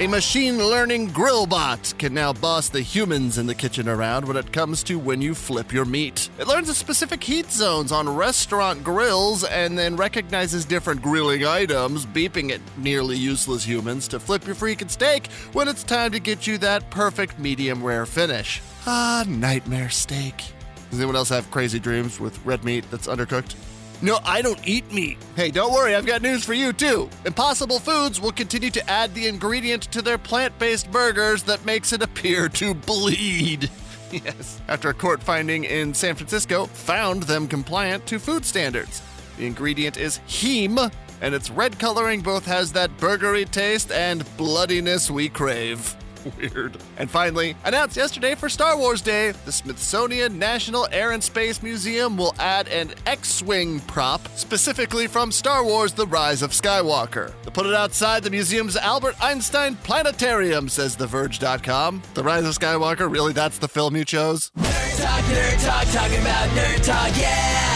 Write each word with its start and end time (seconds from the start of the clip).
A 0.00 0.06
machine 0.06 0.58
learning 0.58 1.08
grill 1.08 1.44
bot 1.44 1.92
can 1.98 2.14
now 2.14 2.32
boss 2.32 2.68
the 2.68 2.80
humans 2.80 3.36
in 3.36 3.46
the 3.46 3.54
kitchen 3.54 3.88
around 3.88 4.28
when 4.28 4.36
it 4.36 4.52
comes 4.52 4.84
to 4.84 4.96
when 4.96 5.20
you 5.20 5.34
flip 5.34 5.72
your 5.72 5.84
meat. 5.84 6.30
It 6.38 6.46
learns 6.46 6.68
the 6.68 6.74
specific 6.74 7.20
heat 7.20 7.50
zones 7.50 7.90
on 7.90 8.08
restaurant 8.08 8.84
grills 8.84 9.42
and 9.42 9.76
then 9.76 9.96
recognizes 9.96 10.64
different 10.64 11.02
grilling 11.02 11.44
items, 11.44 12.06
beeping 12.06 12.52
at 12.52 12.60
nearly 12.76 13.16
useless 13.16 13.64
humans 13.64 14.06
to 14.08 14.20
flip 14.20 14.46
your 14.46 14.54
freaking 14.54 14.88
steak 14.88 15.32
when 15.52 15.66
it's 15.66 15.82
time 15.82 16.12
to 16.12 16.20
get 16.20 16.46
you 16.46 16.58
that 16.58 16.88
perfect 16.90 17.36
medium 17.40 17.82
rare 17.82 18.06
finish. 18.06 18.62
Ah, 18.86 19.24
nightmare 19.26 19.90
steak. 19.90 20.44
Does 20.90 21.00
anyone 21.00 21.16
else 21.16 21.30
have 21.30 21.50
crazy 21.50 21.80
dreams 21.80 22.20
with 22.20 22.38
red 22.46 22.62
meat 22.62 22.88
that's 22.92 23.08
undercooked? 23.08 23.56
No, 24.00 24.20
I 24.24 24.42
don't 24.42 24.60
eat 24.66 24.92
meat. 24.92 25.18
Hey, 25.34 25.50
don't 25.50 25.72
worry, 25.72 25.96
I've 25.96 26.06
got 26.06 26.22
news 26.22 26.44
for 26.44 26.54
you 26.54 26.72
too. 26.72 27.10
Impossible 27.24 27.80
Foods 27.80 28.20
will 28.20 28.30
continue 28.30 28.70
to 28.70 28.90
add 28.90 29.12
the 29.12 29.26
ingredient 29.26 29.82
to 29.90 30.02
their 30.02 30.18
plant 30.18 30.56
based 30.58 30.90
burgers 30.92 31.42
that 31.44 31.64
makes 31.64 31.92
it 31.92 32.02
appear 32.02 32.48
to 32.50 32.74
bleed. 32.74 33.70
Yes, 34.10 34.58
after 34.68 34.88
a 34.88 34.94
court 34.94 35.22
finding 35.22 35.64
in 35.64 35.92
San 35.92 36.14
Francisco 36.14 36.64
found 36.64 37.24
them 37.24 37.46
compliant 37.46 38.06
to 38.06 38.18
food 38.18 38.46
standards. 38.46 39.02
The 39.36 39.44
ingredient 39.46 39.98
is 39.98 40.20
heme, 40.26 40.90
and 41.20 41.34
its 41.34 41.50
red 41.50 41.78
coloring 41.78 42.22
both 42.22 42.46
has 42.46 42.72
that 42.72 42.96
burgery 42.96 43.44
taste 43.44 43.92
and 43.92 44.24
bloodiness 44.38 45.10
we 45.10 45.28
crave. 45.28 45.94
Weird. 46.38 46.76
And 46.96 47.10
finally, 47.10 47.56
announced 47.64 47.96
yesterday 47.96 48.34
for 48.34 48.48
Star 48.48 48.76
Wars 48.76 49.02
Day, 49.02 49.32
the 49.44 49.52
Smithsonian 49.52 50.38
National 50.38 50.88
Air 50.92 51.12
and 51.12 51.22
Space 51.22 51.62
Museum 51.62 52.16
will 52.16 52.34
add 52.38 52.68
an 52.68 52.92
X 53.06 53.42
Wing 53.42 53.80
prop 53.80 54.26
specifically 54.36 55.06
from 55.06 55.32
Star 55.32 55.64
Wars 55.64 55.92
The 55.92 56.06
Rise 56.06 56.42
of 56.42 56.50
Skywalker. 56.52 57.32
They'll 57.42 57.52
put 57.52 57.66
it 57.66 57.74
outside 57.74 58.22
the 58.22 58.30
museum's 58.30 58.76
Albert 58.76 59.16
Einstein 59.22 59.76
Planetarium, 59.76 60.68
says 60.68 60.96
TheVerge.com. 60.96 62.02
The 62.14 62.22
Rise 62.22 62.44
of 62.44 62.54
Skywalker, 62.54 63.10
really, 63.10 63.32
that's 63.32 63.58
the 63.58 63.68
film 63.68 63.96
you 63.96 64.04
chose? 64.04 64.50
Nerd 64.58 65.02
talk, 65.02 65.24
nerd 65.24 65.64
talk, 65.64 65.86
talking 65.92 66.20
about 66.20 66.48
nerd 66.50 66.84
talk, 66.84 67.16
yeah! 67.18 67.67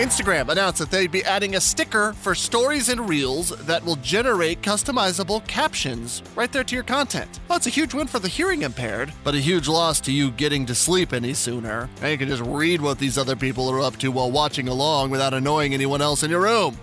Instagram 0.00 0.48
announced 0.48 0.78
that 0.78 0.90
they'd 0.90 1.12
be 1.12 1.22
adding 1.24 1.56
a 1.56 1.60
sticker 1.60 2.14
for 2.14 2.34
stories 2.34 2.88
and 2.88 3.06
reels 3.06 3.50
that 3.66 3.84
will 3.84 3.96
generate 3.96 4.62
customizable 4.62 5.46
captions 5.46 6.22
right 6.34 6.50
there 6.50 6.64
to 6.64 6.74
your 6.74 6.84
content. 6.84 7.38
Well, 7.48 7.58
it's 7.58 7.66
a 7.66 7.70
huge 7.70 7.92
win 7.92 8.06
for 8.06 8.18
the 8.18 8.26
hearing 8.26 8.62
impaired, 8.62 9.12
but 9.24 9.34
a 9.34 9.38
huge 9.38 9.68
loss 9.68 10.00
to 10.02 10.12
you 10.12 10.30
getting 10.30 10.64
to 10.64 10.74
sleep 10.74 11.12
any 11.12 11.34
sooner. 11.34 11.86
Now 12.00 12.08
you 12.08 12.16
can 12.16 12.28
just 12.28 12.42
read 12.42 12.80
what 12.80 12.98
these 12.98 13.18
other 13.18 13.36
people 13.36 13.70
are 13.70 13.82
up 13.82 13.98
to 13.98 14.10
while 14.10 14.30
watching 14.30 14.68
along 14.68 15.10
without 15.10 15.34
annoying 15.34 15.74
anyone 15.74 16.00
else 16.00 16.22
in 16.22 16.30
your 16.30 16.40
room. 16.40 16.78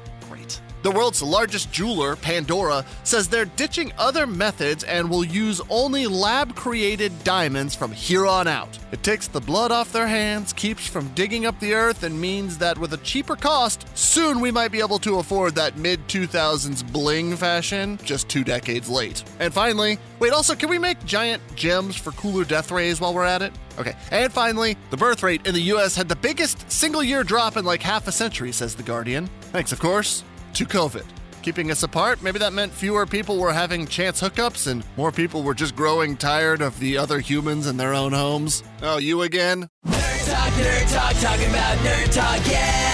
The 0.84 0.92
world's 0.92 1.24
largest 1.24 1.72
jeweler, 1.72 2.16
Pandora, 2.16 2.86
says 3.04 3.28
they're 3.28 3.46
ditching 3.46 3.92
other 3.98 4.28
methods 4.28 4.84
and 4.84 5.10
will 5.10 5.24
use 5.26 5.60
only 5.70 6.06
lab 6.06 6.56
created 6.56 7.12
diamonds 7.24 7.76
from 7.76 7.92
here 7.92 8.28
on 8.28 8.48
out. 8.48 8.78
It 8.92 9.02
takes 9.02 9.28
the 9.28 9.42
blood 9.42 9.72
off 9.72 9.92
their 9.92 10.08
hands, 10.08 10.54
keeps 10.54 10.88
from 10.88 11.08
digging 11.10 11.46
up 11.46 11.60
the 11.60 11.74
earth, 11.74 12.04
and 12.04 12.20
means 12.20 12.58
that 12.60 12.78
with 12.78 12.94
a 12.94 12.98
cheaper 12.98 13.36
cost, 13.36 13.88
soon 13.98 14.40
we 14.40 14.52
might 14.52 14.72
be 14.72 14.80
able 14.80 15.00
to 15.00 15.18
afford 15.18 15.56
that 15.56 15.78
mid 15.78 16.08
2000s 16.08 16.90
bling 16.92 17.36
fashion, 17.36 17.98
just 18.04 18.30
two 18.30 18.44
decades 18.44 18.88
late. 18.88 19.24
And 19.40 19.54
finally, 19.54 19.98
wait, 20.20 20.32
also, 20.32 20.56
can 20.56 20.70
we 20.70 20.78
make 20.78 21.04
giant 21.06 21.42
gems 21.56 21.96
for 21.96 22.12
cooler 22.12 22.44
death 22.46 22.72
rays 22.72 23.02
while 23.02 23.14
we're 23.14 23.26
at 23.26 23.42
it? 23.42 23.52
Okay. 23.80 23.94
And 24.12 24.32
finally, 24.32 24.78
the 24.90 24.98
birth 24.98 25.24
rate 25.24 25.46
in 25.46 25.54
the 25.54 25.62
US 25.74 25.96
had 25.96 26.08
the 26.08 26.16
biggest 26.16 26.72
single 26.72 27.04
year 27.04 27.24
drop 27.24 27.58
in 27.58 27.66
like 27.66 27.82
half 27.82 28.08
a 28.08 28.12
century, 28.12 28.52
says 28.52 28.76
The 28.76 28.84
Guardian. 28.84 29.30
Thanks, 29.52 29.72
of 29.72 29.80
course, 29.80 30.24
to 30.54 30.66
COVID. 30.66 31.06
Keeping 31.42 31.72
us 31.72 31.84
apart, 31.84 32.22
maybe 32.22 32.40
that 32.40 32.52
meant 32.54 32.74
fewer 32.74 33.06
people 33.06 33.38
were 33.38 33.54
having 33.54 33.88
chance 33.88 34.20
hookups 34.22 34.68
and 34.68 34.84
more 34.98 35.12
people 35.12 35.44
were 35.44 35.54
just 35.54 35.76
growing 35.76 36.18
tired 36.18 36.62
of 36.62 36.78
the 36.80 36.98
other 36.98 37.20
humans 37.20 37.68
in 37.68 37.78
their 37.78 37.94
own 37.94 38.12
homes. 38.12 38.64
Oh, 38.82 38.98
you 38.98 39.22
again? 39.22 39.70
Nerd 39.86 40.30
talk, 40.30 40.54
nerd 40.54 40.94
talk, 40.94 41.14
talking 41.22 41.50
about 41.50 41.78
nerd 41.78 42.14
talk, 42.14 42.52
yeah! 42.52 42.87